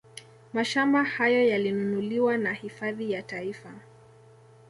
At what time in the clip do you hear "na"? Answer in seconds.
2.37-2.53